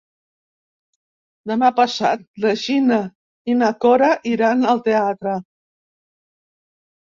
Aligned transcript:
Demà 1.51 1.69
passat 1.79 2.23
na 2.45 2.55
Gina 2.63 2.99
i 3.53 3.57
na 3.61 3.71
Cora 3.87 4.11
iran 4.33 4.67
al 4.75 4.85
teatre. 4.91 5.37